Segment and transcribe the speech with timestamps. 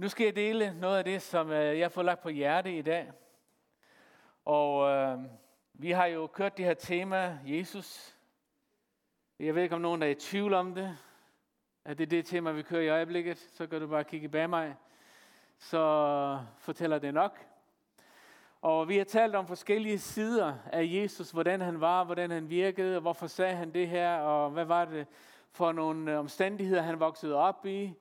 [0.00, 2.78] Nu skal jeg dele noget af det, som øh, jeg har fået lagt på hjerte
[2.78, 3.12] i dag.
[4.44, 5.18] Og øh,
[5.74, 8.16] vi har jo kørt det her tema, Jesus.
[9.38, 10.98] Jeg ved ikke, om nogen er i tvivl om det.
[11.84, 13.38] At det er det tema, vi kører i øjeblikket.
[13.38, 14.76] Så kan du bare kigge bag mig.
[15.58, 17.38] Så fortæller det nok.
[18.62, 21.30] Og vi har talt om forskellige sider af Jesus.
[21.30, 24.84] Hvordan han var, hvordan han virkede, og hvorfor sagde han det her, og hvad var
[24.84, 25.06] det
[25.50, 27.94] for nogle øh, omstændigheder, han voksede op i.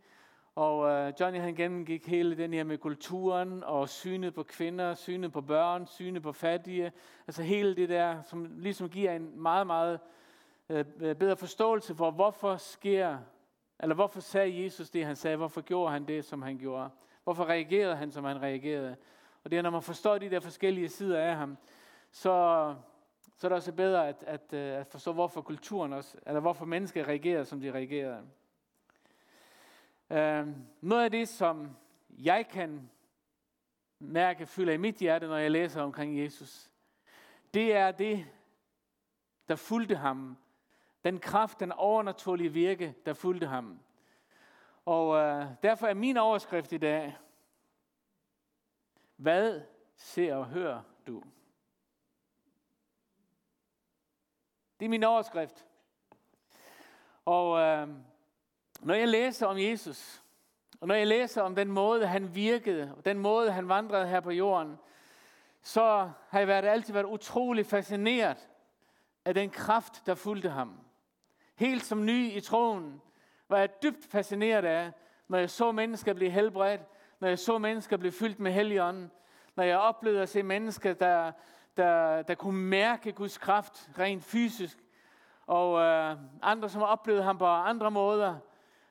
[0.56, 5.32] Og øh, Johnny han gennemgik hele den her med kulturen og synet på kvinder, synet
[5.32, 6.92] på børn, synet på fattige.
[7.28, 10.00] Altså hele det der, som ligesom giver en meget, meget
[10.70, 13.18] øh, øh, bedre forståelse for, hvorfor sker,
[13.80, 16.90] eller hvorfor sagde Jesus det, han sagde, hvorfor gjorde han det, som han gjorde.
[17.24, 18.96] Hvorfor reagerede han, som han reagerede.
[19.44, 21.58] Og det er, når man forstår de der forskellige sider af ham,
[22.12, 22.76] så,
[23.38, 27.08] så er det også bedre at, at, at forstå, hvorfor kulturen også, eller hvorfor mennesker
[27.08, 28.22] reagerer, som de reagerer.
[30.10, 30.48] Øh,
[30.82, 31.78] noget af det, som
[32.10, 32.90] jeg kan
[34.00, 36.72] mærke, fylder i mit hjerte, når jeg læser omkring Jesus,
[37.54, 38.26] det er det,
[39.48, 40.38] der fulgte ham.
[41.04, 43.80] Den kraft, den overnaturlige virke, der fulgte ham.
[44.86, 47.18] Og øh, derfor er min overskrift i dag,
[49.16, 49.62] hvad
[49.96, 51.24] ser og hører du?
[54.80, 55.66] Det er min overskrift.
[57.26, 57.88] Og øh,
[58.82, 60.24] når jeg læser om Jesus,
[60.82, 64.20] og når jeg læser om den måde, han virkede, og den måde, han vandrede her
[64.20, 64.78] på jorden,
[65.62, 68.50] så har jeg været, altid været utrolig fascineret
[69.26, 70.80] af den kraft, der fulgte ham.
[71.56, 73.02] Helt som ny i troen,
[73.50, 74.92] var jeg dybt fascineret af,
[75.28, 76.82] når jeg så mennesker blive helbredt,
[77.20, 79.12] når jeg så mennesker blive fyldt med helligånden,
[79.56, 81.32] når jeg oplevede at se mennesker, der,
[81.78, 84.78] der, der kunne mærke Guds kraft rent fysisk,
[85.48, 88.36] og øh, andre, som oplevede ham på andre måder,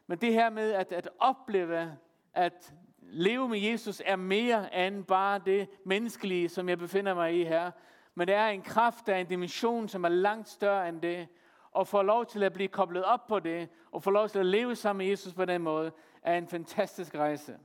[0.09, 1.97] men det her med at, at opleve,
[2.34, 7.45] at leve med Jesus er mere end bare det menneskelige, som jeg befinder mig i
[7.45, 7.70] her.
[8.15, 11.28] Men det er en kraft, der er en dimension, som er langt større end det.
[11.71, 14.47] Og få lov til at blive koblet op på det, og få lov til at
[14.47, 17.59] leve sammen med Jesus på den måde, er en fantastisk rejse.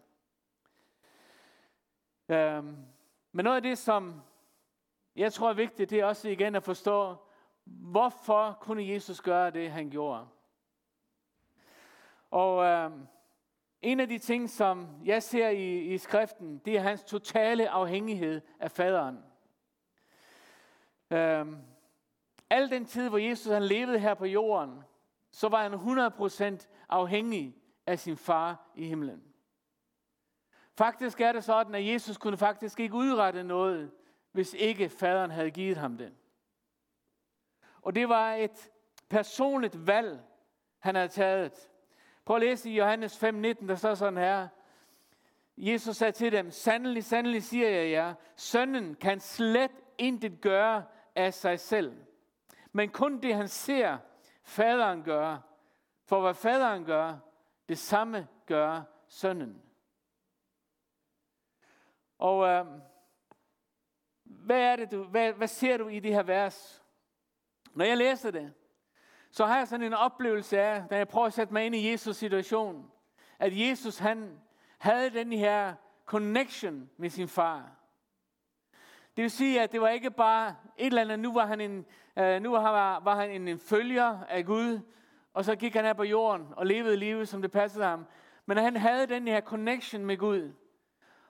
[2.30, 2.78] Øhm,
[3.32, 4.22] men noget af det, som
[5.16, 7.16] jeg tror er vigtigt, det er også igen at forstå,
[7.66, 10.28] hvorfor kunne Jesus gøre det, han gjorde.
[12.34, 12.92] Og øh,
[13.82, 18.42] en af de ting, som jeg ser i, i skriften, det er hans totale afhængighed
[18.60, 19.18] af faderen.
[21.12, 21.46] Øh,
[22.50, 24.84] al den tid, hvor Jesus han levede her på jorden,
[25.32, 25.74] så var han
[26.60, 27.56] 100% afhængig
[27.88, 29.24] af sin far i himlen.
[30.78, 33.92] Faktisk er det sådan, at Jesus kunne faktisk ikke udrette noget,
[34.32, 36.14] hvis ikke faderen havde givet ham det.
[37.82, 38.72] Og det var et
[39.10, 40.22] personligt valg,
[40.80, 41.70] han havde taget.
[42.26, 44.48] Prøv at læse i Johannes 5:19, der står sådan her.
[45.58, 50.86] Jesus sagde til dem, sandelig, sandelig siger jeg jer, sønnen kan slet intet gøre
[51.16, 52.06] af sig selv.
[52.72, 53.98] Men kun det han ser,
[54.44, 55.42] faderen gøre.
[56.06, 57.18] For hvad faderen gør,
[57.70, 59.62] det samme gør sønnen.
[62.18, 62.66] Og øh,
[64.24, 66.84] hvad er det, du, hvad, hvad ser du i det her vers?
[67.74, 68.54] Når jeg læser det,
[69.36, 71.94] så har jeg sådan en oplevelse af, da jeg prøver at sætte mig ind i
[71.94, 72.92] Jesus' situation,
[73.40, 74.40] at Jesus han
[74.78, 75.74] havde den her
[76.06, 77.72] connection med sin far.
[79.16, 81.86] Det vil sige, at det var ikke bare et eller andet, nu var han en,
[82.18, 84.80] øh, nu var, var han en, en følger af Gud,
[85.34, 88.06] og så gik han her på jorden og levede livet, som det passede ham.
[88.46, 90.54] Men han havde den her connection med Gud,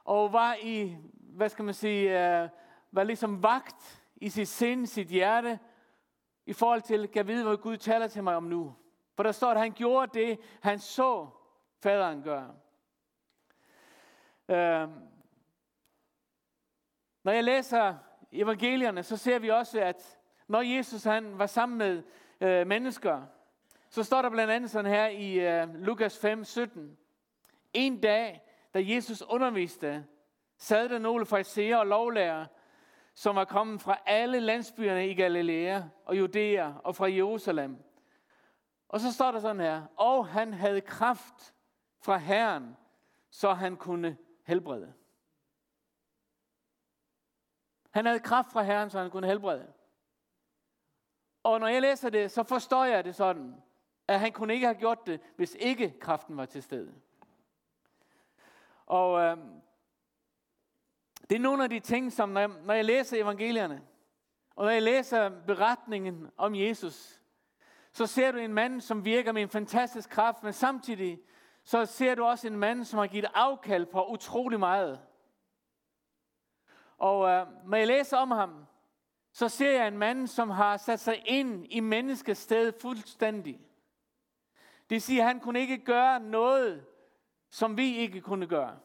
[0.03, 2.50] og var i, hvad skal man sige, øh,
[2.92, 5.59] var ligesom vagt i sit sind, sit hjerte,
[6.46, 8.76] i forhold til, kan vide, hvad Gud taler til mig om nu.
[9.16, 11.28] For der står, at han gjorde det, han så
[11.84, 12.56] faderen gøre.
[14.50, 14.90] Øh,
[17.24, 17.96] Når jeg læser
[18.31, 20.18] evangelierne, så ser vi også, at
[20.48, 22.04] når Jesus han var sammen med
[22.42, 23.22] øh, mennesker,
[23.90, 26.98] så står der blandt andet sådan her i øh, Lukas 5, 17.
[27.74, 28.42] En dag,
[28.74, 30.06] da Jesus underviste,
[30.57, 32.45] sad der nogle fra og lovlærer,
[33.13, 37.83] som var kommet fra alle landsbyerne i Galilea og Judæa og fra Jerusalem.
[38.89, 41.54] Og så står der sådan her, og han havde kraft
[42.00, 42.77] fra Herren,
[43.30, 44.94] så han kunne helbrede.
[47.92, 49.74] Han havde kraft fra Herren, så han kunne helbrede.
[51.44, 53.56] Og når jeg læser det, så forstår jeg det sådan,
[54.07, 56.94] at han kunne ikke have gjort det, hvis ikke kraften var til stede.
[58.86, 59.38] Og øh,
[61.30, 63.81] det er nogle af de ting, som når jeg, når jeg læser evangelierne,
[64.56, 67.22] og når jeg læser beretningen om Jesus,
[67.92, 71.20] så ser du en mand, som virker med en fantastisk kraft, men samtidig
[71.64, 75.00] så ser du også en mand, som har givet afkald på utrolig meget.
[76.98, 78.66] Og øh, når jeg læser om ham,
[79.31, 83.60] så ser jeg en mand, som har sat sig ind i menneskets sted fuldstændig.
[84.90, 86.86] Det siger, at han kunne ikke gøre noget,
[87.50, 88.80] som vi ikke kunne gøre.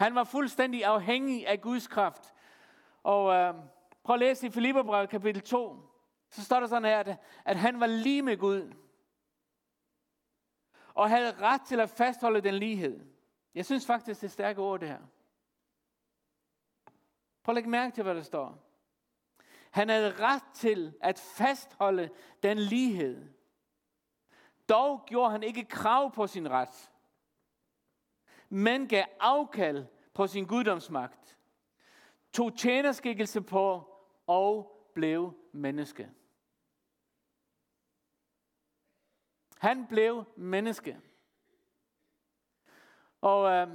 [0.00, 2.34] Han var fuldstændig afhængig af Guds kraft.
[3.02, 3.54] Og øh,
[4.02, 5.76] prøv at læse i Filipperbrevet kapitel 2.
[6.30, 8.72] Så står der sådan her, at, at han var lige med Gud.
[10.94, 13.00] Og havde ret til at fastholde den lighed.
[13.54, 15.00] Jeg synes faktisk, det er stærke ord, det her.
[17.42, 18.58] Prøv at lægge mærke til, hvad der står.
[19.70, 22.10] Han havde ret til at fastholde
[22.42, 23.28] den lighed.
[24.68, 26.90] Dog gjorde han ikke krav på sin ret,
[28.50, 31.38] men gav afkald på sin guddomsmagt,
[32.32, 33.94] tog tjenerskikkelse på
[34.26, 36.10] og blev menneske.
[39.58, 41.00] Han blev menneske.
[43.20, 43.68] Og øh,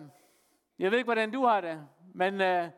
[0.79, 2.69] jeg ved ikke, hvordan du har det, men øh,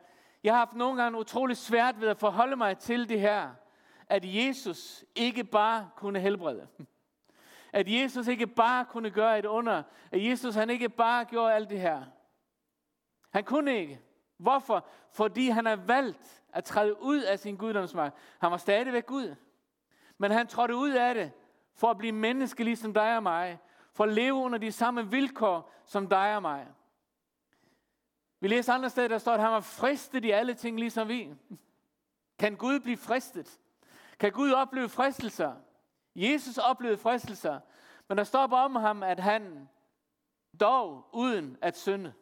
[0.42, 3.54] jeg har haft nogle gange utrolig svært ved at forholde mig til det her,
[4.08, 6.68] at Jesus ikke bare kunne helbrede.
[7.78, 9.82] At Jesus ikke bare kunne gøre et under.
[10.10, 12.04] At Jesus han ikke bare gjorde alt det her.
[13.30, 14.00] Han kunne ikke.
[14.38, 14.86] Hvorfor?
[15.12, 18.16] Fordi han har valgt at træde ud af sin guddomsmagt.
[18.38, 19.34] Han var stadigvæk Gud.
[20.18, 21.32] Men han trådte ud af det
[21.74, 23.58] for at blive menneske ligesom dig og mig.
[23.92, 26.66] For at leve under de samme vilkår som dig og mig.
[28.40, 31.34] Vi læser andre steder, der står, at han var fristet i alle ting, ligesom vi.
[32.38, 33.60] Kan Gud blive fristet?
[34.18, 35.54] Kan Gud opleve fristelser?
[36.18, 37.60] Jesus oplevede fristelser,
[38.08, 39.68] men der står bare om ham, at han
[40.60, 42.14] dog uden at synde.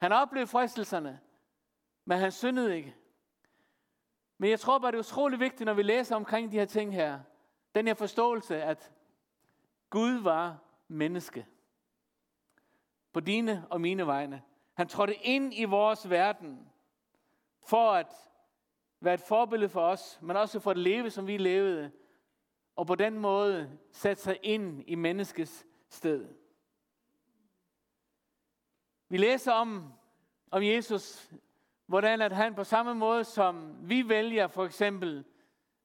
[0.00, 1.20] Han oplevede fristelserne,
[2.04, 2.94] men han syndede ikke.
[4.38, 6.94] Men jeg tror bare, det er utrolig vigtigt, når vi læser omkring de her ting
[6.94, 7.20] her.
[7.74, 8.92] Den her forståelse, at
[9.90, 10.58] Gud var
[10.88, 11.46] menneske.
[13.12, 14.42] På dine og mine vegne.
[14.74, 16.68] Han trådte ind i vores verden
[17.66, 18.12] for at
[19.00, 21.92] være et forbillede for os, men også for at leve, som vi levede,
[22.76, 26.28] og på den måde sætte sig ind i menneskets sted.
[29.08, 29.92] Vi læser om,
[30.50, 31.30] om Jesus,
[31.86, 35.24] hvordan at han på samme måde som vi vælger for eksempel,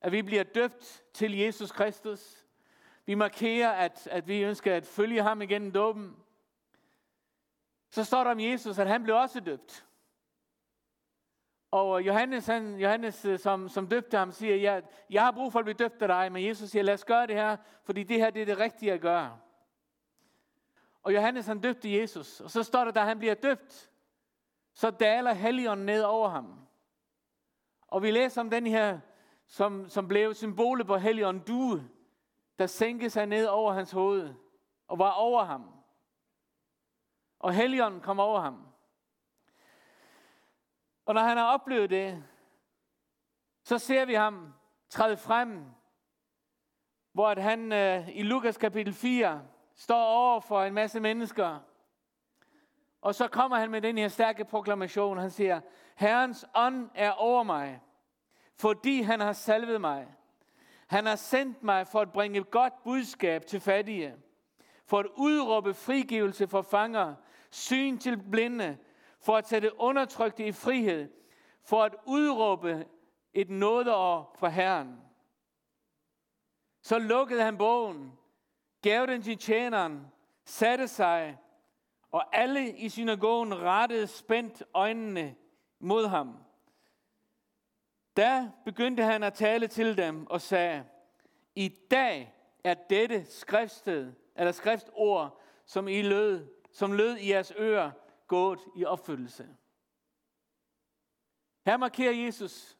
[0.00, 2.44] at vi bliver døbt til Jesus Kristus.
[3.06, 6.16] Vi markerer, at, at vi ønsker at følge ham igennem dåben.
[7.90, 9.86] Så står der om Jesus, at han blev også døbt.
[11.70, 15.58] Og Johannes, han, Johannes øh, som, som døbte ham, siger, jeg, jeg har brug for
[15.58, 18.16] at blive døbt af dig, men Jesus siger, lad os gøre det her, fordi det
[18.16, 19.38] her det er det rigtige at gøre.
[21.02, 23.90] Og Johannes han døbte Jesus, og så står der, da han bliver døbt,
[24.72, 26.66] så daler Helligånden ned over ham.
[27.86, 29.00] Og vi læser om den her,
[29.46, 31.88] som, som blev symbolet på Helligånden due,
[32.58, 34.34] der sænkede sig ned over hans hoved
[34.88, 35.70] og var over ham.
[37.38, 38.69] Og Helligånden kom over ham.
[41.10, 42.24] Og når han har oplevet det,
[43.64, 44.52] så ser vi ham
[44.88, 45.64] træde frem,
[47.12, 49.42] hvor at han øh, i Lukas kapitel 4
[49.74, 51.58] står over for en masse mennesker.
[53.00, 55.18] Og så kommer han med den her stærke proklamation.
[55.18, 55.60] Han siger,
[55.96, 57.80] Herrens ånd er over mig,
[58.58, 60.06] fordi han har salvet mig.
[60.86, 64.14] Han har sendt mig for at bringe et godt budskab til fattige,
[64.86, 67.14] for at udråbe frigivelse for fanger,
[67.50, 68.78] syn til blinde,
[69.20, 71.08] for at sætte undertrykte i frihed,
[71.64, 72.86] for at udråbe
[73.34, 75.00] et nådeår fra Herren.
[76.82, 78.12] Så lukkede han bogen,
[78.82, 80.06] gav den til tjeneren,
[80.44, 81.38] satte sig,
[82.10, 85.36] og alle i synagogen rettede spændt øjnene
[85.78, 86.36] mod ham.
[88.16, 90.84] Da begyndte han at tale til dem og sagde,
[91.54, 92.34] i dag
[92.64, 97.90] er dette skriftsted, eller skriftord, som I lød, som lød i jeres ører,
[98.30, 99.48] gået i opfyldelse.
[101.66, 102.78] Her markerer Jesus,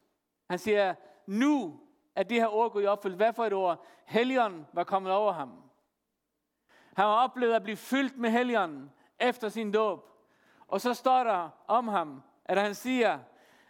[0.49, 0.95] han siger,
[1.27, 1.79] nu
[2.15, 3.17] er det her ord gået i opfyldelse.
[3.17, 3.85] Hvad for et ord?
[4.05, 5.49] Helligånden var kommet over ham.
[6.95, 10.09] Han har oplevet at blive fyldt med Helligånden efter sin dåb.
[10.67, 13.19] Og så står der om ham, at han siger,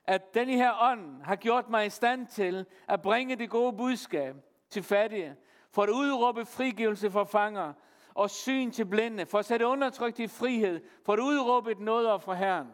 [0.06, 4.36] at den her ånd har gjort mig i stand til at bringe det gode budskab
[4.70, 5.36] til fattige,
[5.72, 7.74] for at udråbe frigivelse for fanger
[8.14, 12.22] og syn til blinde, for at sætte undertrykt i frihed, for at udråbe et noget
[12.22, 12.68] fra Herren.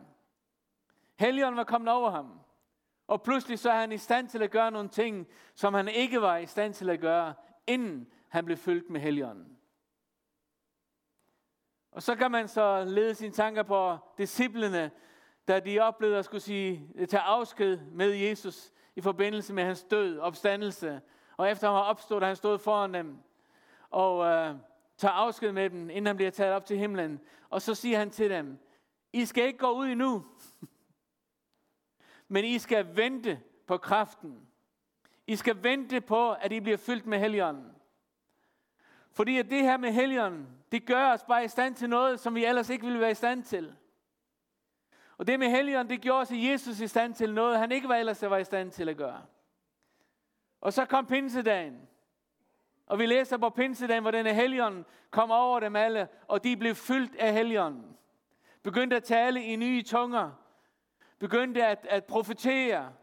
[1.20, 2.40] Helligånden var kommet over ham.
[3.08, 6.22] Og pludselig så er han i stand til at gøre nogle ting, som han ikke
[6.22, 7.34] var i stand til at gøre,
[7.68, 9.58] inden han blev fyldt med Helligånden.
[11.92, 14.92] Og så kan man så lede sine tanker på disciplene,
[15.48, 20.20] da de oplevede at skulle sige, tage afsked med Jesus i forbindelse med hans død,
[20.20, 21.02] opstandelse.
[21.38, 23.18] Og efter han var opstået, han stod foran dem.
[23.90, 24.56] Og øh,
[24.98, 27.20] tager afsked med dem, inden han bliver taget op til himlen.
[27.50, 28.60] Og så siger han til dem,
[29.14, 30.26] I skal ikke gå ud endnu,
[32.28, 34.48] men I skal vente på kraften.
[35.28, 37.72] I skal vente på, at I bliver fyldt med helligånden.
[39.12, 42.36] Fordi at det her med helligånden, det gør os bare i stand til noget, som
[42.36, 43.76] vi ellers ikke ville være i stand til.
[45.18, 47.96] Og det med helligånden, det gjorde også Jesus i stand til noget, han ikke var
[47.96, 49.26] ellers var i stand til at gøre.
[50.62, 51.88] Og så kom pinsedagen.
[52.88, 56.76] Og vi læser på pinsedagen, hvor denne helligånd kom over dem alle, og de blev
[56.76, 57.98] fyldt af helgen.
[58.64, 60.32] Begyndte at tale i nye tunger.
[61.20, 62.94] Begyndte at, at profetere.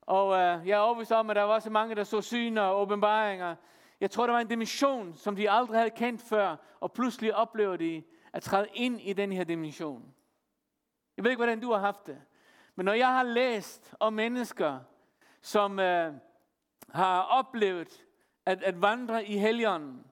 [0.00, 2.80] Og øh, jeg er overbevist om, at der var så mange, der så syner og
[2.80, 3.56] åbenbaringer.
[4.00, 7.76] Jeg tror, der var en dimension, som de aldrig havde kendt før, og pludselig oplever
[7.76, 10.14] de at træde ind i den her dimension.
[11.16, 12.22] Jeg ved ikke, hvordan du har haft det.
[12.74, 14.78] Men når jeg har læst om mennesker,
[15.42, 16.14] som øh,
[16.88, 18.07] har oplevet
[18.48, 20.04] at, at vandre i helgen,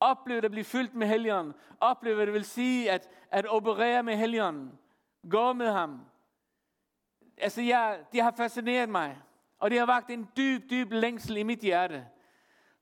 [0.00, 4.16] Opleve at blive fyldt med helgen, Opleve, hvad det vil sige at, at operere med
[4.16, 4.78] helgen,
[5.30, 6.00] gå med ham.
[7.36, 9.18] Altså, jeg, det har fascineret mig,
[9.58, 12.06] og det har vagt en dyb, dyb længsel i mit hjerte.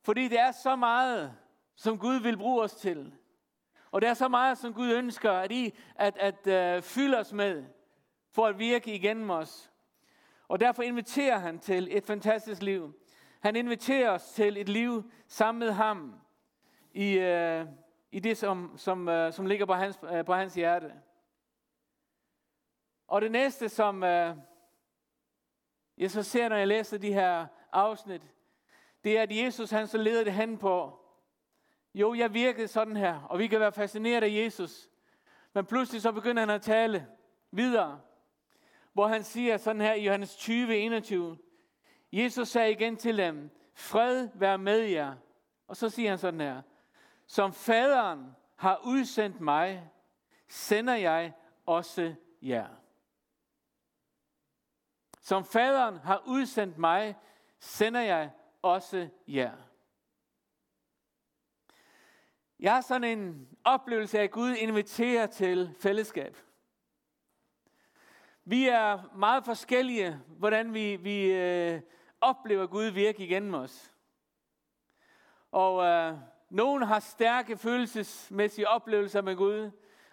[0.02, 1.34] Fordi det er så meget,
[1.76, 3.12] som Gud vil bruge os til.
[3.90, 7.32] Og det er så meget, som Gud ønsker at, I, at, at uh, fylde os
[7.32, 7.64] med,
[8.30, 9.70] for at virke igennem os.
[10.48, 13.01] Og derfor inviterer han til et fantastisk liv.
[13.42, 16.20] Han inviterer os til et liv sammen med ham
[16.92, 17.66] i, øh,
[18.12, 20.92] i det, som, som, øh, som ligger på hans, øh, på hans hjerte.
[23.08, 24.36] Og det næste, som øh,
[25.98, 28.22] jeg så ser, når jeg læser de her afsnit,
[29.04, 30.98] det er, at Jesus han så leder det hen på,
[31.94, 34.90] jo, jeg virkede sådan her, og vi kan være fascineret af Jesus.
[35.52, 37.06] Men pludselig så begynder han at tale
[37.50, 38.00] videre,
[38.92, 41.38] hvor han siger sådan her i Johannes 20, 21.
[42.12, 45.16] Jesus sagde igen til dem, fred være med jer.
[45.68, 46.62] Og så siger han sådan her,
[47.26, 49.90] som faderen har udsendt mig,
[50.48, 51.32] sender jeg
[51.66, 52.68] også jer.
[55.20, 57.16] Som faderen har udsendt mig,
[57.58, 58.30] sender jeg
[58.62, 59.56] også jer.
[62.60, 66.36] Jeg har sådan en oplevelse af, at Gud inviterer til fællesskab.
[68.44, 71.80] Vi er meget forskellige, hvordan vi, vi øh,
[72.22, 73.92] oplever Gud virke igennem os.
[75.50, 76.18] Og øh,
[76.50, 79.70] nogen har stærke følelsesmæssige oplevelser med Gud.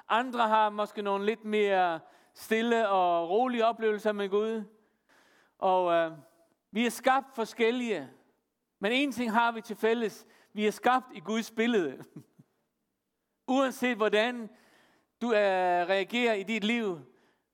[0.10, 2.00] Andre har måske nogle lidt mere
[2.34, 4.64] stille og rolige oplevelser med Gud.
[5.58, 6.12] Og øh,
[6.72, 8.10] vi er skabt forskellige.
[8.80, 10.28] Men en ting har vi til fælles.
[10.54, 12.04] Vi er skabt i Guds billede.
[13.48, 14.50] Uanset hvordan
[15.22, 17.00] du øh, reagerer i dit liv,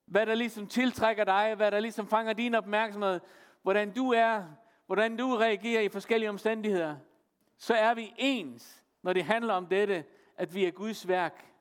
[0.06, 3.20] hvad der ligesom tiltrækker dig, hvad der ligesom fanger din opmærksomhed,
[3.66, 4.44] hvordan du er,
[4.86, 6.98] hvordan du reagerer i forskellige omstændigheder,
[7.58, 10.06] så er vi ens, når det handler om dette,
[10.38, 11.54] at vi er Guds værk.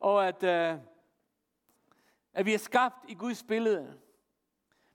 [0.00, 0.78] Og at, øh,
[2.32, 3.98] at vi er skabt i Guds billede.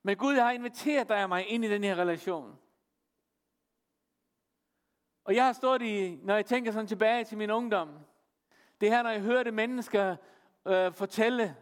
[0.04, 2.60] Men Gud har inviteret dig og mig ind i den her relation.
[5.24, 8.00] Og jeg har stået i, når jeg tænker sådan tilbage til min ungdom,
[8.82, 10.16] det her, når jeg hørte mennesker
[10.66, 11.56] øh, fortælle,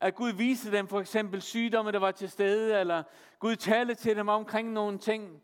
[0.00, 3.02] at Gud viste dem for eksempel sygdomme, der var til stede, eller
[3.38, 5.42] Gud talte til dem omkring nogle ting.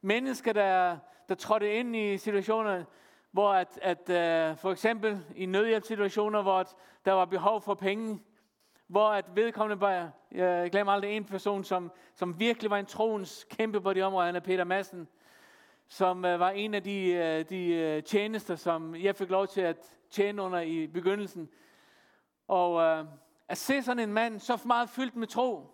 [0.00, 2.84] Mennesker, der, der trådte ind i situationer,
[3.30, 8.20] hvor at, at uh, for eksempel i nødhjælpssituationer, hvor at der var behov for penge,
[8.86, 13.46] hvor at vedkommende bare, jeg glemmer aldrig en person, som, som virkelig var en troens
[13.50, 15.08] kæmpe på de områder, han er Peter Madsen,
[15.88, 19.92] som øh, var en af de, øh, de tjenester, som jeg fik lov til at
[20.10, 21.48] tjene under i begyndelsen.
[22.48, 23.06] Og
[23.52, 25.66] at se sådan en mand så meget fyldt med tro,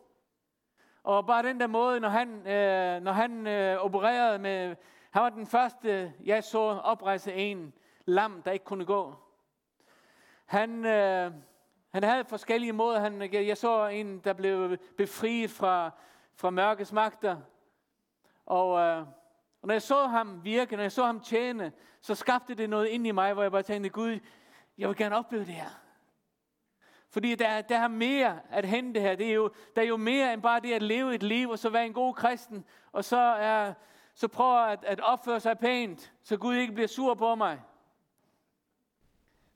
[1.02, 4.76] og bare den der måde, når han, øh, når han øh, opererede med,
[5.10, 7.72] han var den første, jeg så oprejse en
[8.04, 9.14] lam, der ikke kunne gå.
[10.46, 11.32] Han, øh,
[11.88, 13.00] han havde forskellige måder.
[13.00, 15.90] Han, jeg så en, der blev befriet fra,
[16.34, 17.36] fra mørkets magter.
[18.46, 19.00] Og, øh,
[19.62, 22.86] og når jeg så ham virke, når jeg så ham tjene, så skabte det noget
[22.86, 24.18] ind i mig, hvor jeg bare tænkte, Gud,
[24.78, 25.87] jeg vil gerne opleve det her.
[27.10, 29.16] Fordi der, der er mere at hente her.
[29.16, 31.58] Det er jo, der er jo mere end bare det at leve et liv, og
[31.58, 33.72] så være en god kristen, og så, er,
[34.14, 37.60] så prøve at, at opføre sig pænt, så Gud ikke bliver sur på mig.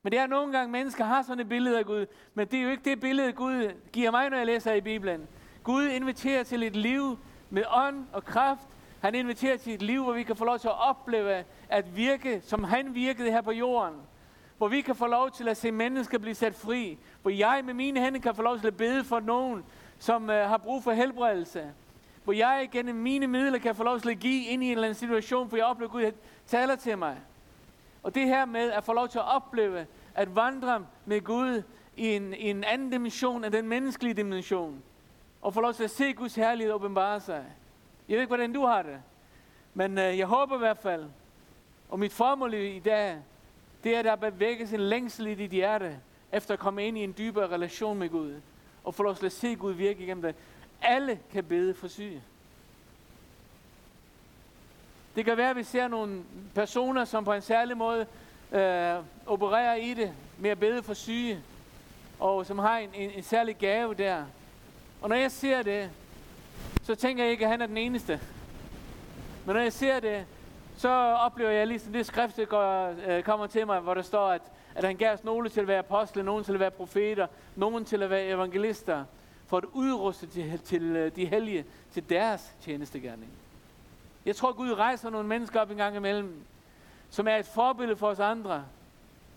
[0.03, 2.63] Men det er nogle gange, mennesker har sådan et billede af Gud, men det er
[2.63, 5.29] jo ikke det billede, Gud giver mig, når jeg læser i Bibelen.
[5.63, 7.19] Gud inviterer til et liv
[7.51, 8.69] med ånd og kraft,
[9.01, 12.41] han inviterer til et liv, hvor vi kan få lov til at opleve at virke,
[12.41, 13.95] som han virkede her på jorden.
[14.63, 16.99] Hvor vi kan få lov til at se mennesker blive sat fri.
[17.23, 19.65] Hvor jeg med mine hænder kan få lov til at bede for nogen,
[19.99, 21.71] som øh, har brug for helbredelse.
[22.25, 24.85] Hvor jeg gennem mine midler kan få lov til at give ind i en eller
[24.85, 26.13] anden situation, for jeg oplever, at Gud
[26.47, 27.17] taler til mig.
[28.03, 31.63] Og det her med at få lov til at opleve, at vandre med Gud
[31.97, 34.83] i en, i en anden dimension end den menneskelige dimension.
[35.41, 37.45] Og få lov til at se Guds herlighed åbenbare sig.
[38.09, 39.03] Jeg ved ikke, hvordan du har det.
[39.75, 41.05] Men øh, jeg håber i hvert fald,
[41.89, 43.19] og mit formål i dag,
[43.85, 45.97] det er, at der bevæges en længsel i dit hjerte,
[46.33, 48.35] efter at komme ind i en dybere relation med Gud.
[48.85, 50.35] Og få lov til at se Gud virke igennem det.
[50.83, 52.23] Alle kan bede for syge.
[55.17, 56.23] Det kan være, at vi ser nogle
[56.55, 58.07] personer, som på en særlig måde
[58.53, 58.95] øh,
[59.27, 61.41] opererer i det med at bede for syge,
[62.21, 64.25] og som har en, en, en særlig gave der.
[65.03, 65.91] Og når jeg ser det,
[66.83, 68.21] så tænker jeg ikke, at han er den eneste.
[69.47, 70.27] Men når jeg ser det,
[70.83, 74.29] så oplever jeg ligesom det skrift, der går, øh, kommer til mig, hvor der står,
[74.29, 74.43] at,
[74.75, 77.85] at han gav os nogle til at være apostle, nogle til at være profeter, nogle
[77.85, 79.05] til at være evangelister,
[79.47, 83.31] for at udruste til, til øh, de hellige til deres tjenestegærning.
[84.27, 86.43] Jeg tror, Gud rejser nogle mennesker op en gang imellem,
[87.11, 88.65] som er et forbillede for os andre.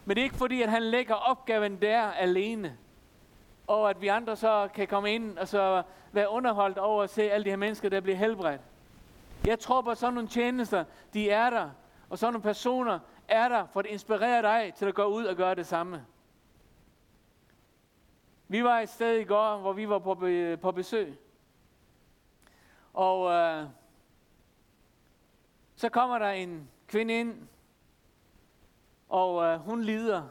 [0.05, 2.77] Men det er ikke fordi, at han lægger opgaven der alene.
[3.67, 7.31] Og at vi andre så kan komme ind og så være underholdt over at se
[7.31, 8.61] alle de her mennesker, der bliver helbredt.
[9.45, 10.83] Jeg tror på, at sådan nogle tjenester,
[11.13, 11.69] de er der.
[12.09, 15.35] Og sådan nogle personer er der for at inspirere dig til at gå ud og
[15.35, 16.05] gøre det samme.
[18.47, 21.19] Vi var et sted i går, hvor vi var på, be, på besøg.
[22.93, 23.67] Og øh,
[25.75, 27.47] så kommer der en kvinde ind,
[29.09, 30.23] og øh, hun lider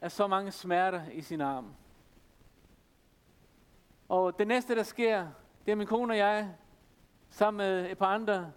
[0.00, 1.74] af så mange smerter i sin arm.
[4.08, 5.28] Og det næste, der sker,
[5.66, 6.54] det er min kone og jeg,
[7.30, 8.52] sammen med et par andre,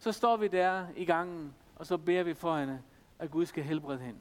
[0.00, 2.82] så står vi der i gangen, og så beder vi for hende,
[3.18, 4.20] at Gud skal helbrede hende.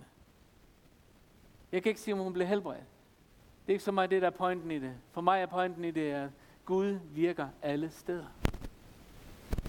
[1.72, 2.84] Jeg kan ikke sige, om hun bliver helbredt.
[3.66, 4.94] Det er ikke så meget det, der er pointen i det.
[5.12, 6.30] For mig er pointen i det, at
[6.66, 8.26] Gud virker alle steder.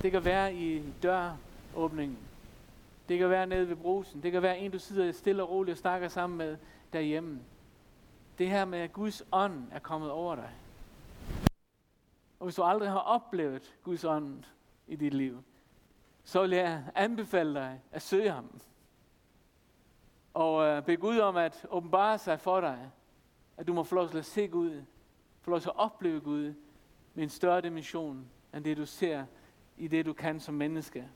[0.03, 2.19] Det kan være i døråbningen.
[3.09, 4.23] Det kan være nede ved brusen.
[4.23, 6.57] Det kan være en, du sidder stille og roligt og snakker sammen med
[6.93, 7.41] derhjemme.
[8.39, 10.51] Det her med, at Guds ånd er kommet over dig.
[12.39, 14.45] Og hvis du aldrig har oplevet Guds ånd
[14.87, 15.43] i dit liv,
[16.25, 18.61] så vil jeg anbefale dig at søge ham.
[20.35, 22.91] Og øh, bede Gud om at åbenbare sig for dig.
[23.57, 24.83] At du må få lov til at se Gud.
[25.41, 26.55] Få lov til at opleve Gud
[27.15, 29.25] med en større dimension, end det du ser
[29.77, 31.09] i det du kan som menneske.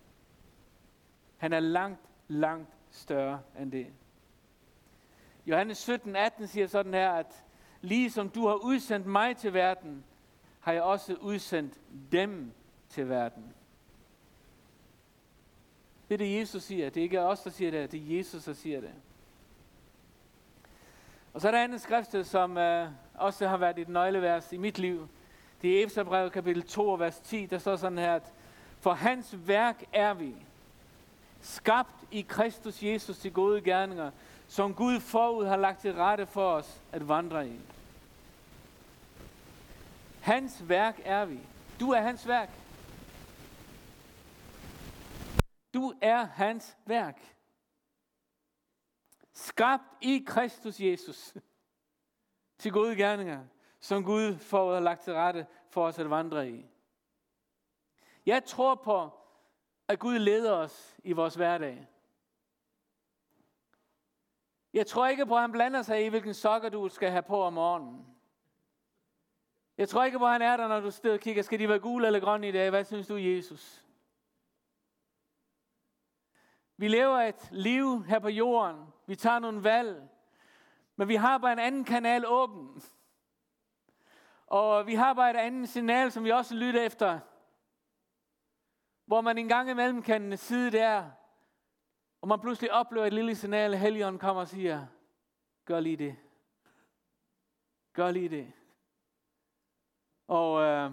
[1.37, 3.87] Han er langt, langt større end det.
[5.47, 7.45] Johannes 17, 18 siger sådan her, at
[7.81, 10.05] lige som du har udsendt mig til verden,
[10.61, 11.81] har jeg også udsendt
[12.12, 12.53] dem
[12.88, 13.55] til verden.
[16.09, 16.90] Det er det, Jesus siger.
[16.90, 17.93] Det er ikke os, der siger det.
[17.93, 18.93] Det er Jesus, der siger det.
[21.35, 24.79] Og så er der andet skrift, som øh, også har været et nøglevers i mit
[24.79, 25.09] liv.
[25.62, 27.47] Det er Efterbrevet kapitel 2, vers 10.
[27.47, 28.33] Der står sådan her, at
[28.81, 30.35] for hans værk er vi,
[31.40, 34.11] skabt i Kristus Jesus til gode gerninger,
[34.49, 37.61] som Gud forud har lagt til rette for os at vandre i.
[40.21, 41.38] Hans værk er vi.
[41.81, 42.51] Du er hans værk.
[45.75, 47.37] Du er hans værk.
[49.33, 51.35] Skabt i Kristus Jesus
[52.59, 53.45] til gode gerninger,
[53.81, 56.67] som Gud forud har lagt til rette for os at vandre i.
[58.27, 59.11] Jeg tror på,
[59.89, 61.89] at Gud leder os i vores hverdag.
[64.73, 67.43] Jeg tror ikke på, at han blander sig i, hvilken sokker du skal have på
[67.43, 68.07] om morgenen.
[69.79, 71.43] Jeg tror ikke på, at han er der, når du sidder og kigger.
[71.43, 72.71] Skal de være gule eller grønne i dag?
[72.71, 73.84] Hvad synes du, Jesus?
[76.77, 78.87] Vi lever et liv her på jorden.
[79.07, 80.09] Vi tager nogle valg.
[80.97, 82.83] Men vi har bare en anden kanal åben.
[84.47, 87.21] Og vi har bare et andet signal, som vi også lytter efter.
[89.05, 91.11] Hvor man en gang imellem kan sidde der,
[92.21, 94.87] og man pludselig oplever et lille signal, Helligånden kommer og siger,
[95.65, 96.17] gør lige det.
[97.93, 98.53] Gør lige det.
[100.27, 100.93] Og øh,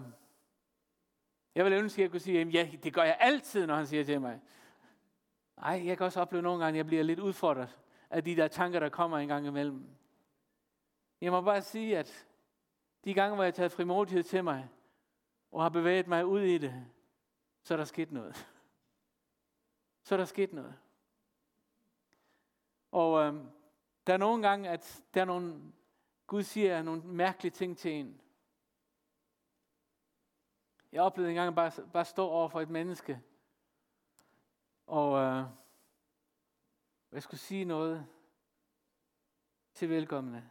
[1.54, 4.04] jeg vil ønske, at jeg kunne sige, ja, det gør jeg altid, når han siger
[4.04, 4.40] til mig.
[5.62, 7.78] Ej, jeg kan også opleve nogle gange, at jeg bliver lidt udfordret
[8.10, 9.86] af de der tanker, der kommer en gang imellem.
[11.20, 12.28] Jeg må bare sige, at
[13.04, 14.68] de gange, hvor jeg har taget frimodighed til mig,
[15.52, 16.86] og har bevæget mig ud i det,
[17.62, 18.36] så er der sket noget.
[20.04, 20.74] Så er der sket noget.
[22.90, 23.34] Og øh,
[24.06, 25.72] der er nogle gange, at der er nogle,
[26.26, 28.20] Gud siger nogle mærkelige ting til en.
[30.92, 33.22] Jeg oplevede engang at bare, bare stå over for et menneske,
[34.92, 35.44] og øh,
[37.12, 38.06] jeg skulle sige noget
[39.74, 40.50] til velkomne.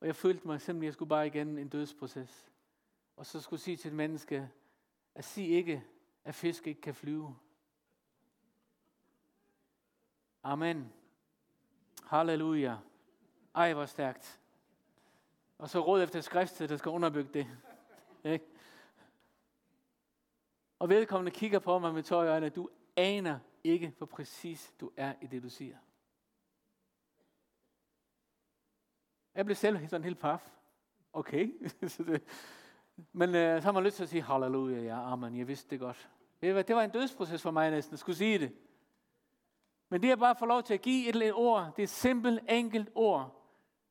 [0.00, 2.52] Og jeg følte mig simpelthen, at jeg skulle bare igen en dødsproces.
[3.16, 4.50] Og så skulle sige til et menneske,
[5.14, 5.84] at sig ikke,
[6.24, 7.36] at fisk ikke kan flyve.
[10.42, 10.92] Amen.
[12.04, 12.76] Halleluja.
[13.54, 14.40] Ej, hvor stærkt.
[15.58, 17.46] Og så råd efter skriftet, der skal underbygge det.
[18.24, 18.44] Ikke?
[20.78, 25.14] Og vedkommende kigger på mig med tøj øjne, du aner ikke, hvor præcis du er
[25.20, 25.76] i det, du siger.
[29.34, 30.50] Jeg blev selv sådan helt paf.
[31.12, 31.48] Okay.
[33.12, 35.80] Men øh, så har man lyst til at sige, halleluja, ja, amen, jeg vidste det
[35.80, 36.10] godt.
[36.40, 38.56] Det var en dødsproces for mig næsten, at skulle sige det.
[39.88, 41.86] Men det er bare at få lov til at give et, et ord, det er
[41.86, 43.46] et simpelt, enkelt ord,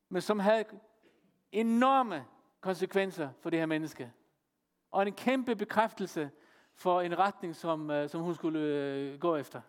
[0.09, 0.65] men som havde
[1.51, 2.25] enorme
[2.61, 4.13] konsekvenser for det her menneske.
[4.91, 6.31] Og en kæmpe bekræftelse
[6.79, 9.61] for en retning, som, øh, som hun skulle øh, gå efter.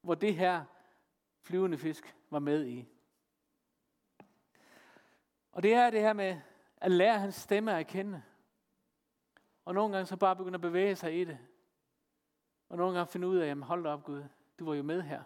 [0.00, 0.64] Hvor det her
[1.42, 2.88] flyvende fisk var med i.
[5.52, 6.40] Og det er det her med
[6.76, 8.22] at lære hans stemme at kende.
[9.64, 11.38] Og nogle gange så bare begynde at bevæge sig i det.
[12.68, 14.24] Og nogle gange finde ud af, jamen hold da op Gud,
[14.58, 15.22] du var jo med her.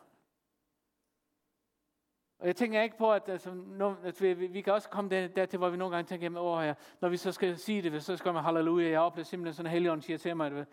[2.38, 5.10] Og jeg tænker ikke på, at, øh, altså, no, at vi, vi, kan også komme
[5.10, 7.82] der, dertil, hvor vi nogle gange tænker, jamen, åh, her, når vi så skal sige
[7.82, 10.66] det, så skal man halleluja, jeg oplever simpelthen sådan en helligånd siger til mig, at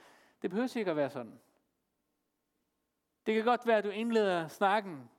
[0.45, 1.39] det behøver ikke at være sådan.
[3.25, 5.09] Det kan godt være, at du indleder snakken,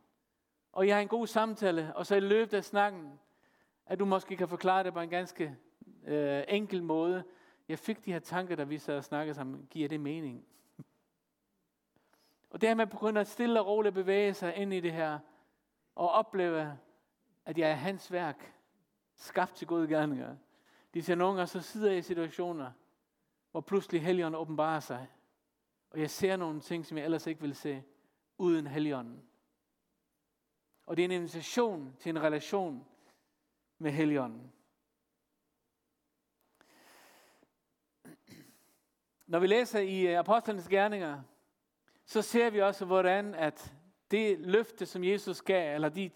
[0.72, 3.20] og I har en god samtale, og så i løbet af snakken,
[3.86, 5.56] at du måske kan forklare det på en ganske
[6.04, 7.24] øh, enkel måde.
[7.68, 9.66] Jeg fik de her tanker, der vi sad og snakkede sammen.
[9.70, 10.46] Giver det mening?
[12.50, 14.92] og det her med at begynde at stille og roligt bevæge sig ind i det
[14.92, 15.18] her,
[15.94, 16.78] og opleve,
[17.44, 18.54] at jeg er hans værk,
[19.14, 20.36] skabt til gode gerninger.
[20.94, 22.72] De siger nogle gange, så sidder jeg i situationer,
[23.50, 25.06] hvor pludselig helgen åbenbarer sig.
[25.90, 27.83] Og jeg ser nogle ting, som jeg ellers ikke vil se,
[28.38, 29.22] uden Helligånden.
[30.87, 32.87] Og det er en invitation til en relation
[33.79, 34.53] med Helligånden.
[39.27, 41.22] Når vi læser i øh, Apostlenes Gerninger,
[42.05, 43.75] så ser vi også, hvordan at
[44.11, 46.11] det løfte, som Jesus gav, eller de,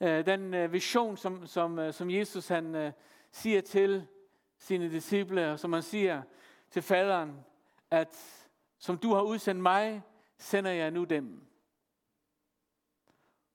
[0.00, 2.92] øh, den øh, vision, som, som, som Jesus han
[3.30, 4.06] siger til
[4.58, 6.22] sine disciple, og som han siger
[6.70, 7.44] til faderen,
[7.90, 8.43] at
[8.84, 10.02] som du har udsendt mig,
[10.38, 11.46] sender jeg nu dem.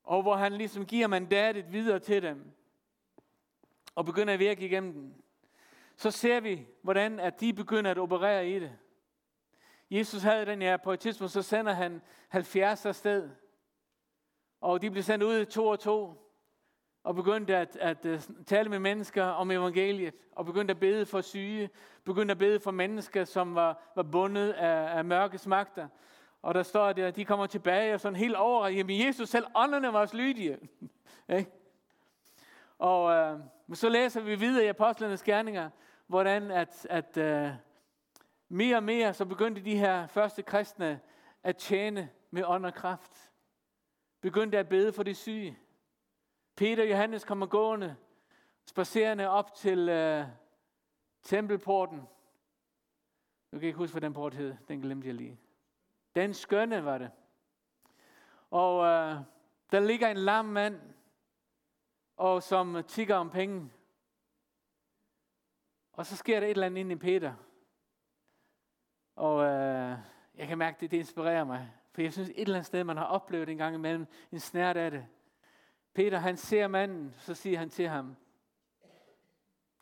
[0.03, 2.51] Og hvor han ligesom giver mandatet videre til dem,
[3.95, 5.21] og begynder at virke igennem den,
[5.95, 8.77] så ser vi, hvordan at de begynder at operere i det.
[9.89, 13.29] Jesus havde den her, på et tidspunkt, så sender han 70 afsted.
[14.61, 16.28] Og de blev sendt ud to og to,
[17.03, 21.21] og begyndte at, at, at tale med mennesker om evangeliet, og begyndte at bede for
[21.21, 21.69] syge,
[22.03, 25.87] begyndte at bede for mennesker, som var, var bundet af, af mørkes magter.
[26.41, 29.45] Og der står, at øh, de kommer tilbage og sådan helt over, jamen Jesus selv,
[29.55, 30.57] ånderne var også lydige.
[32.79, 33.39] og øh,
[33.73, 35.69] så læser vi videre i Apostlenes Gerninger,
[36.07, 37.49] hvordan at, at øh,
[38.49, 40.99] mere og mere så begyndte de her første kristne
[41.43, 43.29] at tjene med ånd og kraft
[44.21, 45.57] begyndte at bede for de syge.
[46.59, 47.95] Peter og Johannes kommer gående,
[48.65, 50.25] spacerende op til øh,
[51.23, 51.97] tempelporten.
[51.97, 52.05] Nu
[53.51, 54.55] kan jeg ikke huske, hvad den port hed.
[54.67, 55.39] Den glemte jeg lige.
[56.15, 57.11] Den skønne var det.
[58.51, 59.15] Og øh,
[59.71, 60.81] der ligger en lam mand,
[62.17, 63.71] og som tigger om penge.
[65.93, 67.33] Og så sker der et eller andet ind i Peter.
[69.15, 69.97] Og øh,
[70.35, 71.71] jeg kan mærke, at det, det inspirerer mig.
[71.91, 74.77] For jeg synes et eller andet sted, man har oplevet en gang imellem en snært
[74.77, 75.07] af det.
[75.99, 78.15] Peter han ser manden, så siger han til ham,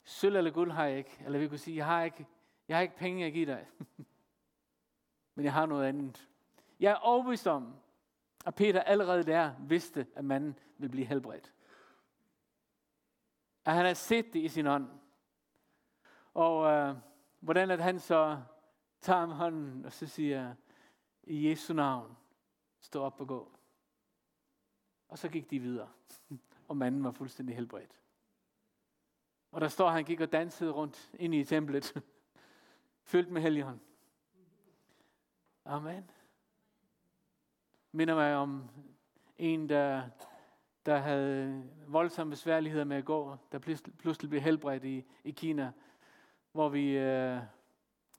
[0.04, 1.22] sølv eller guld har jeg ikke.
[1.26, 2.28] Eller vi kunne sige, jeg har ikke,
[2.68, 3.68] jeg har ikke penge at give dig.
[5.36, 6.30] Men jeg har noget andet.
[6.80, 7.76] Jeg er overbevist om,
[8.46, 11.54] at Peter allerede der vidste, at manden ville blive helbredt.
[13.66, 14.90] At han har set det i sin ånd.
[16.34, 16.96] Og øh,
[17.40, 18.42] hvordan at han så
[19.02, 20.56] tager ham hånden, og så siger,
[21.24, 22.18] i Jesu navn,
[22.80, 23.57] stå op og gå.
[25.08, 25.90] Og så gik de videre,
[26.68, 28.00] og manden var fuldstændig helbredt.
[29.52, 32.02] Og der står, at han gik og dansede rundt ind i templet,
[33.12, 33.80] fyldt med helligånd.
[35.66, 36.10] Amen.
[37.92, 38.70] Minder mig om
[39.38, 40.04] en, der,
[40.86, 43.60] der havde voldsomme besværligheder med at gå, der
[43.98, 45.72] pludselig blev helbredt i, i Kina,
[46.52, 47.40] hvor vi, øh,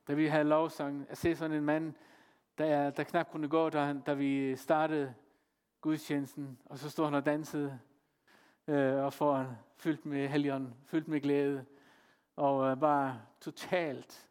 [0.08, 1.94] da vi havde lovsang, at se sådan en mand,
[2.58, 5.14] der, der knap kunne gå, da, da vi startede
[5.80, 7.78] gudstjenesten, og så stod han og dansede,
[8.66, 11.64] øh, og foran, fyldt med helgen, fyldt med glæde,
[12.36, 14.28] og øh, bare totalt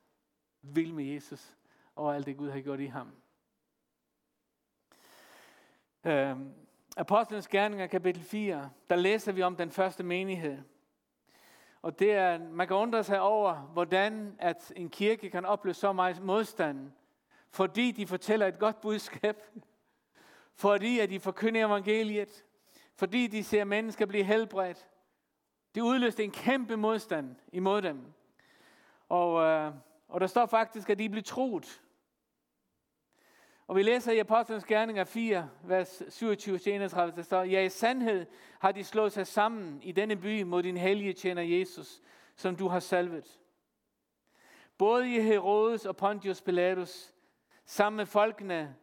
[0.61, 1.55] vild med Jesus,
[1.95, 3.11] og alt det Gud har gjort i ham.
[6.03, 6.37] Øh,
[6.97, 10.57] Apostlenes Gerninger, kapitel 4, der læser vi om den første menighed.
[11.81, 15.93] Og det er, man kan undre sig over, hvordan at en kirke kan opleve så
[15.93, 16.91] meget modstand
[17.49, 19.37] fordi de fortæller et godt budskab
[20.57, 22.45] fordi at de forkynder evangeliet,
[22.95, 24.87] fordi de ser mennesker blive helbredt.
[25.75, 28.13] Det udløste en kæmpe modstand imod dem.
[29.09, 29.73] Og, øh,
[30.07, 31.81] og der står faktisk, at de blev troet.
[33.67, 38.25] Og vi læser i Apostlenes Gerninger 4, vers 27-31, der står, Ja, i sandhed
[38.59, 42.01] har de slået sig sammen i denne by mod din hellige tjener Jesus,
[42.35, 43.39] som du har salvet.
[44.77, 47.13] Både i Herodes og Pontius Pilatus,
[47.65, 48.75] sammen med folkene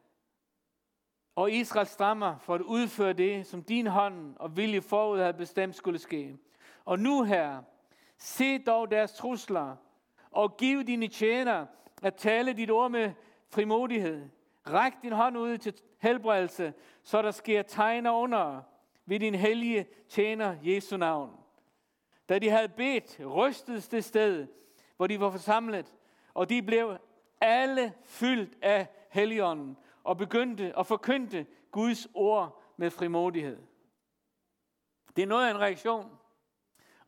[1.37, 5.77] og Israel stammer, for at udføre det, som din hånd og vilje forud havde bestemt
[5.77, 6.37] skulle ske.
[6.85, 7.63] Og nu her,
[8.19, 9.77] se dog deres trusler,
[10.31, 11.67] og giv dine tjener
[12.03, 13.13] at tale dit ord med
[13.49, 14.29] frimodighed.
[14.67, 18.63] Ræk din hånd ud til helbredelse, så der sker tegner under
[19.07, 21.31] ved din hellige tjener Jesu navn.
[22.29, 24.47] Da de havde bedt, rystedes det sted,
[24.97, 25.95] hvor de var forsamlet,
[26.35, 26.97] og de blev
[27.41, 33.59] alle fyldt af Helligånden og begyndte at forkynde Guds ord med frimodighed.
[35.17, 36.19] Det er noget af en reaktion.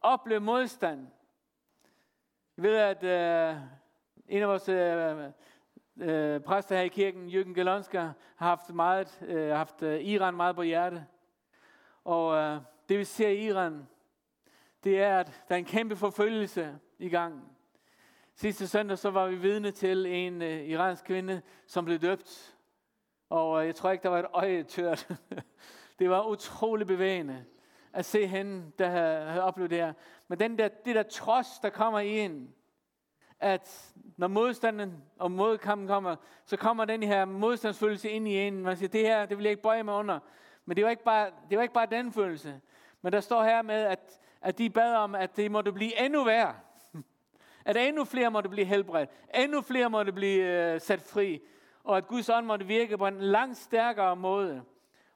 [0.01, 1.07] Oplev modstand.
[2.57, 3.57] Jeg ved, at øh,
[4.29, 5.31] en af vores øh,
[5.97, 10.57] øh, præster her i kirken, Jürgen Galonska, har haft, meget, øh, haft øh, Iran meget
[10.57, 11.07] på hjerte.
[12.05, 13.87] Og øh, det vi ser i Iran,
[14.85, 17.57] det er, at der er en kæmpe forfølgelse i gang.
[18.35, 22.56] Sidste søndag så var vi vidne til en øh, iransk kvinde, som blev døbt.
[23.31, 25.09] Og øh, jeg tror ikke, der var et øje tørt.
[25.99, 27.45] det var utrolig bevægende
[27.97, 29.93] at se hende, der havde oplevet det her.
[30.29, 32.55] Men den der, det der trods, der kommer i en,
[33.41, 38.63] at når modstanden og modkampen kommer, så kommer den her modstandsfølelse ind i en.
[38.63, 40.19] Man siger, det her, det vil jeg ikke bøje mig under.
[40.65, 42.61] Men det var ikke bare, det var ikke bare den følelse.
[43.03, 46.25] Men der står her med, at, at de bad om, at det måtte blive endnu
[46.25, 46.55] værre.
[47.65, 49.11] At endnu flere måtte blive helbredt.
[49.35, 51.41] Endnu flere måtte blive uh, sat fri.
[51.87, 54.65] Og at Guds ånd måtte virke på en langt stærkere måde.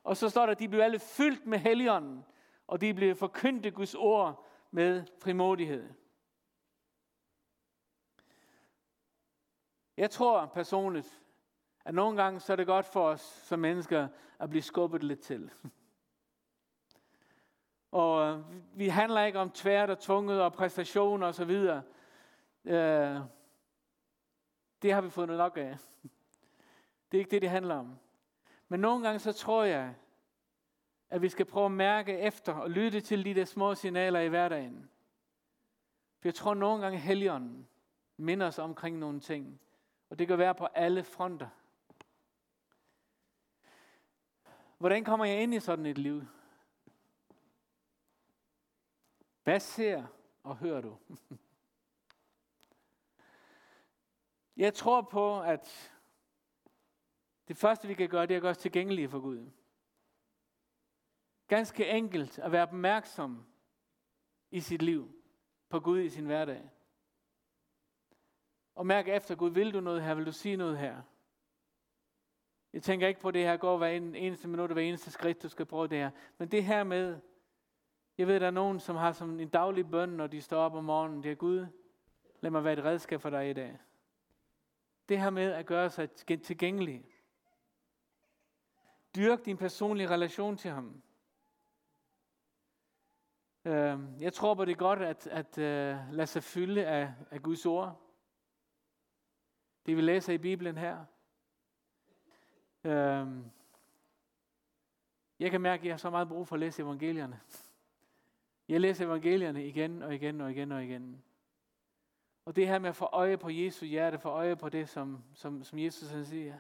[0.04, 2.24] Og så står der, at de blev alle fyldt med helligånden.
[2.66, 5.88] Og de blev forkyndte Guds ord med frimodighed.
[9.96, 11.22] Jeg tror personligt,
[11.84, 15.20] at nogle gange så er det godt for os som mennesker at blive skubbet lidt
[15.20, 15.50] til.
[17.90, 18.44] Og øh,
[18.78, 21.82] vi handler ikke om tvært og tvunget og præstationer og så videre.
[22.64, 23.20] Øh,
[24.82, 25.76] det har vi fundet nok af.
[27.10, 27.98] Det er ikke det, det handler om.
[28.68, 29.94] Men nogle gange så tror jeg,
[31.10, 34.28] at vi skal prøve at mærke efter og lytte til de der små signaler i
[34.28, 34.90] hverdagen.
[36.20, 37.68] For jeg tror nogle gange, Helligånden
[38.16, 39.60] minder os omkring nogle ting.
[40.10, 41.48] Og det kan være på alle fronter.
[44.78, 46.22] Hvordan kommer jeg ind i sådan et liv?
[49.44, 50.04] Hvad ser
[50.42, 50.96] og hører du?
[54.56, 55.92] Jeg tror på, at
[57.50, 59.50] det første vi kan gøre, det er at gøre os tilgængelige for Gud.
[61.48, 63.46] Ganske enkelt at være opmærksom
[64.50, 65.12] i sit liv
[65.68, 66.70] på Gud i sin hverdag.
[68.74, 70.14] Og mærke efter, Gud, vil du noget her?
[70.14, 71.02] Vil du sige noget her?
[72.72, 75.42] Jeg tænker ikke på, at det her går hver eneste minut og hver eneste skridt,
[75.42, 76.10] du skal prøve det her.
[76.38, 77.20] Men det her med,
[78.18, 80.74] jeg ved, der er nogen, som har som en daglig bøn, når de står op
[80.74, 81.22] om morgenen.
[81.22, 81.66] Det er Gud,
[82.40, 83.78] lad mig være et redskab for dig i dag.
[85.08, 87.09] Det her med at gøre sig tilgængelig.
[89.16, 91.02] Dyrk din personlige relation til ham.
[93.64, 97.42] Øhm, jeg tror på, det er godt at, at øh, lade sig fylde af, af
[97.42, 98.00] Guds ord.
[99.86, 101.04] Det vi læser i Bibelen her.
[102.84, 103.44] Øhm,
[105.38, 107.40] jeg kan mærke, at jeg har så meget brug for at læse evangelierne.
[108.68, 111.24] Jeg læser evangelierne igen og igen og igen og igen.
[112.44, 115.24] Og det her med at få øje på Jesu hjerte, få øje på det, som,
[115.34, 116.58] som, som Jesus han siger.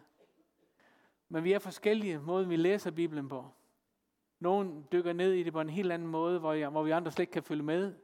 [1.32, 3.50] Men vi er forskellige måder, vi læser Bibelen på.
[4.38, 7.10] Nogen dykker ned i det på en helt anden måde, hvor, jeg, hvor vi andre
[7.10, 7.94] slet ikke kan følge med.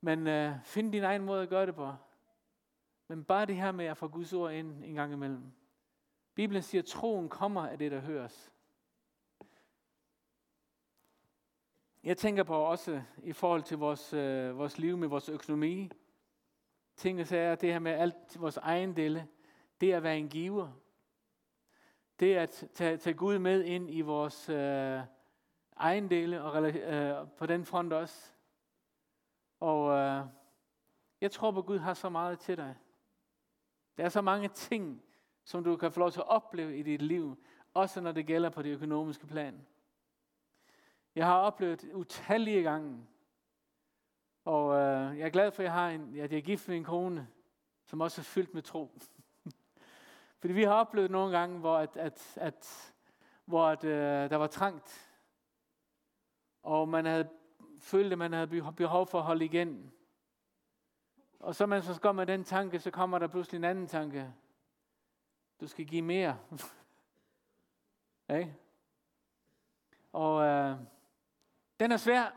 [0.00, 1.94] Men øh, find din egen måde at gøre det på.
[3.08, 5.52] Men bare det her med at få Guds ord ind en gang imellem.
[6.34, 8.52] Bibelen siger, at troen kommer af det, der høres.
[12.04, 15.90] Jeg tænker på også i forhold til vores, øh, vores liv med vores økonomi.
[16.96, 19.28] Tænker så at det her med alt vores egen dele.
[19.80, 20.72] Det er at være en giver.
[22.20, 25.00] Det at tage, tage Gud med ind i vores øh,
[25.76, 28.32] egen dele og øh, på den front også.
[29.60, 30.24] Og øh,
[31.20, 32.76] jeg tror på, at Gud har så meget til dig.
[33.96, 35.02] Der er så mange ting,
[35.44, 37.36] som du kan få lov til at opleve i dit liv,
[37.74, 39.66] også når det gælder på det økonomiske plan.
[41.14, 43.06] Jeg har oplevet utallige gange,
[44.44, 46.76] og øh, jeg er glad for, at jeg, har en, at jeg er gift med
[46.76, 47.28] en kone,
[47.84, 48.98] som også er fyldt med tro.
[50.40, 52.92] Fordi vi har oplevet nogle gange, hvor at, at, at,
[53.44, 55.14] hvor at, øh, der var trangt,
[56.62, 57.28] og man havde
[57.80, 59.92] følte, at man havde behov for at holde igen.
[61.40, 64.34] Og så man så går med den tanke, så kommer der pludselig en anden tanke.
[65.60, 66.38] Du skal give mere.
[68.28, 68.48] okay?
[70.12, 70.76] Og øh,
[71.80, 72.34] den er svær.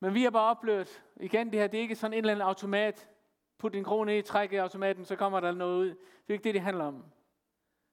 [0.00, 2.48] Men vi har bare oplevet, igen det her, det er ikke sådan en eller anden
[2.48, 3.11] automat.
[3.58, 5.88] Put din krone i, træk i automaten, så kommer der noget ud.
[5.88, 7.04] Det er ikke det, det handler om.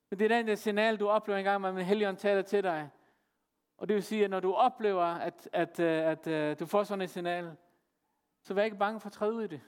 [0.09, 2.89] Men det er den der signal, du oplever en gang, med Helligånd taler til dig.
[3.77, 6.65] Og det vil sige, at når du oplever, at, at, øh, at, at, at du
[6.65, 7.55] får sådan et signal,
[8.41, 9.61] så vær ikke bange for at træde ud i det.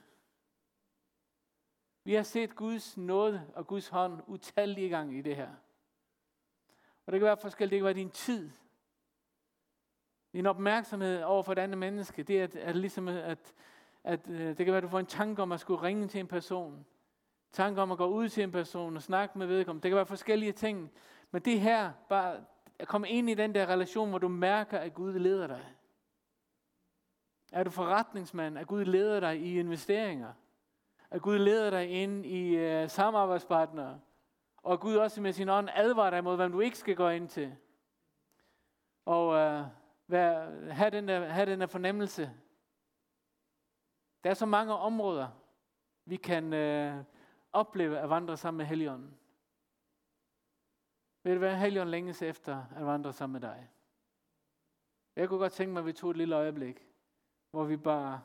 [2.03, 5.49] Vi har set Guds nåde og Guds hånd utallige gange i det her.
[7.05, 7.71] Og det kan være forskelligt.
[7.71, 8.51] Det kan være din tid.
[10.33, 12.23] Din opmærksomhed over for et andet menneske.
[12.23, 13.53] Det er, at, at ligesom at,
[14.03, 16.19] at, øh, det kan være, at du får en tanke om at skulle ringe til
[16.19, 16.85] en person.
[17.51, 19.83] Tanke om at gå ud til en person og snakke med vedkommende.
[19.83, 20.91] Det kan være forskellige ting.
[21.31, 22.37] Men det her, bare
[22.79, 25.65] at komme ind i den der relation, hvor du mærker, at Gud leder dig.
[27.51, 28.57] Er du forretningsmand?
[28.57, 30.33] At Gud leder dig i investeringer?
[31.11, 33.99] At Gud leder dig ind i øh, samarbejdspartnere?
[34.57, 37.29] Og Gud også med sin ånd advarer dig mod, hvem du ikke skal gå ind
[37.29, 37.55] til.
[39.05, 39.63] Og øh,
[40.07, 42.31] vær, have, den der, have den der fornemmelse.
[44.23, 45.29] Der er så mange områder,
[46.05, 47.03] vi kan øh,
[47.53, 49.17] opleve at vandre sammen med Helligånden.
[51.23, 53.69] Vil det være, Helligånden længes efter at vandre sammen med dig?
[55.15, 56.87] Jeg kunne godt tænke mig, at vi tog et lille øjeblik,
[57.51, 58.21] hvor vi bare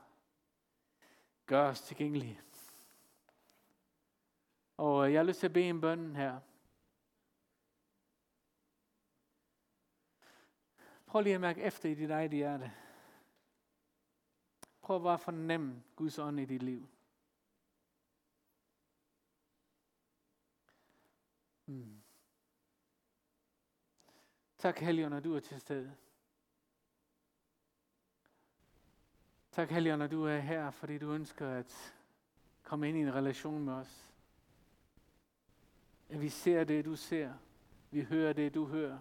[1.46, 2.40] gør os tilgængelige.
[4.76, 6.40] Og øh, jeg har lyst til at bede en bøn her.
[11.06, 12.72] Prøv lige at mærke efter i dit eget hjerte.
[14.86, 16.88] Prøv bare at fornemme Guds ånd i dit liv.
[21.66, 22.02] Mm.
[24.58, 25.96] Tak, Helligånd, når du er til stede.
[29.52, 31.94] Tak, Helligånd, når du er her, fordi du ønsker at
[32.62, 34.14] komme ind i en relation med os.
[36.08, 37.34] At vi ser det, du ser.
[37.90, 38.98] Vi hører det, du hører.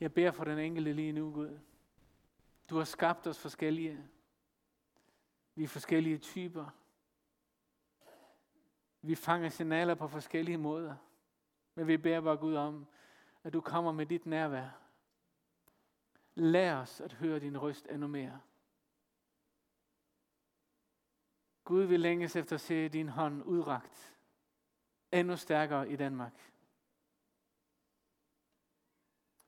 [0.00, 1.58] Jeg beder for den enkelte lige nu, Gud.
[2.70, 4.08] Du har skabt os forskellige.
[5.54, 6.66] Vi er forskellige typer.
[9.02, 10.96] Vi fanger signaler på forskellige måder.
[11.74, 12.86] Men vi beder bare Gud om,
[13.42, 14.70] at du kommer med dit nærvær.
[16.34, 18.40] Lær os at høre din røst endnu mere.
[21.64, 24.16] Gud vil længes efter at se din hånd udragt
[25.12, 26.52] endnu stærkere i Danmark.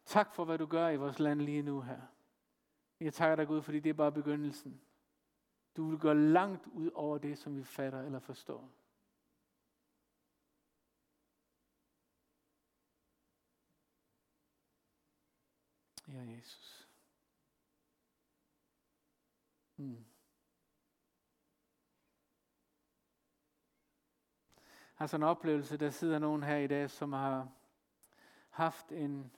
[0.05, 2.01] Tak for, hvad du gør i vores land lige nu her.
[3.03, 4.81] Jeg takker dig, Gud, fordi det er bare begyndelsen.
[5.77, 8.71] Du vil gå langt ud over det, som vi fatter eller forstår.
[16.09, 16.89] Ja, Jesus.
[19.77, 20.05] Mm.
[25.11, 27.49] har en oplevelse, der sidder nogen her i dag, som har
[28.51, 29.33] haft en,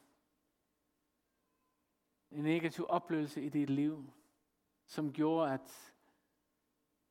[2.34, 4.12] en negativ oplevelse i dit liv,
[4.86, 5.94] som gjorde, at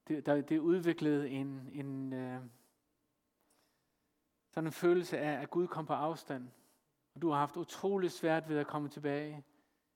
[0.07, 2.41] det, der, det udviklede en, en øh,
[4.49, 6.49] sådan en følelse af, at Gud kom på afstand.
[7.15, 9.43] Og du har haft utrolig svært ved at komme tilbage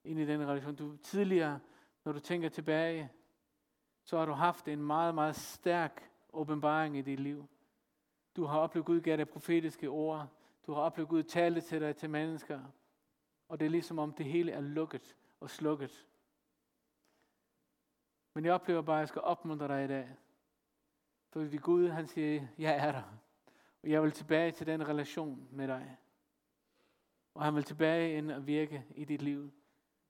[0.04, 0.76] ind i den relation.
[0.76, 1.60] Du tidligere,
[2.06, 3.12] når du tænker tilbage,
[4.04, 7.48] så har du haft en meget, meget stærk åbenbaring i dit liv.
[8.36, 10.28] Du har oplevet Gud gav dig profetiske ord.
[10.68, 12.60] Du har oplevet Gud tale til dig til mennesker.
[13.48, 16.08] Og det er ligesom om det hele er lukket og slukket.
[18.34, 20.16] Men jeg oplever bare, at jeg skal opmuntre dig i dag.
[21.30, 23.04] Fordi Gud, han siger, jeg er der.
[23.84, 25.98] Og jeg vil tilbage til den relation med dig.
[27.34, 29.52] Og han vil tilbage ind og virke i dit liv,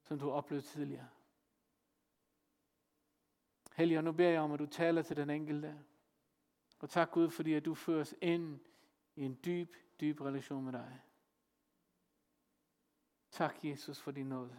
[0.04, 1.08] som du har oplevet tidligere.
[3.76, 5.80] Helligånd, nu beder jeg om, at du taler til den enkelte.
[6.80, 8.60] Og tak Gud, fordi at du fører os ind
[9.16, 11.02] i en dyb, dyb relation med dig.
[13.32, 14.58] Tak Jesus for din nåde.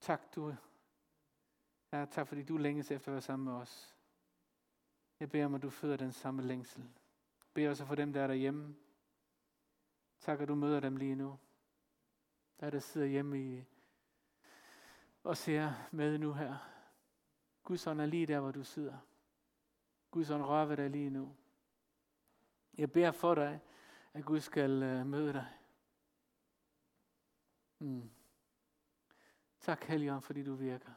[0.00, 0.54] Tak du.
[1.92, 3.96] Ja, tak fordi du længes efter at være sammen med os.
[5.20, 6.82] Jeg beder om, at du føder den samme længsel.
[6.82, 8.76] Jeg beder også for dem, der er derhjemme.
[10.20, 11.38] Tak, at du møder dem lige nu.
[12.60, 13.64] Der der sidder hjemme i
[15.22, 16.56] og ser med nu her.
[17.62, 18.98] Guds ånd er lige der, hvor du sidder.
[20.10, 21.36] Guds ånd rører ved dig lige nu.
[22.78, 23.60] Jeg beder for dig,
[24.12, 25.57] at Gud skal øh, møde dig.
[27.78, 28.10] Mm.
[29.60, 30.92] Tak, Helligånd, fordi du virker.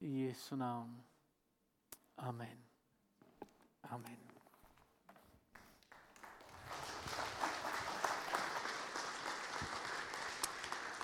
[0.00, 1.02] I Jesu navn.
[2.16, 2.64] Amen.
[3.82, 4.31] Amen.